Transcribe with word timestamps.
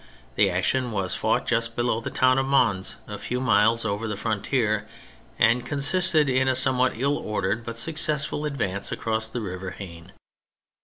The 0.33 0.49
action 0.49 0.91
was 0.91 1.13
fought 1.13 1.45
just 1.45 1.75
below 1.75 1.99
the 2.01 2.09
town 2.09 2.39
of 2.39 2.47
Mons, 2.47 2.95
a 3.07 3.19
few 3.19 3.39
miles 3.39 3.85
over 3.85 4.07
the 4.07 4.17
frontier, 4.17 4.87
and 5.37 5.63
consisted 5.63 6.27
in 6.27 6.47
a 6.47 6.55
somewhat 6.55 6.93
ill 6.95 7.19
ordered 7.19 7.63
but 7.63 7.77
successful 7.77 8.45
advance 8.45 8.91
across 8.91 9.27
the 9.27 9.41
River 9.41 9.69
Haine. 9.69 10.11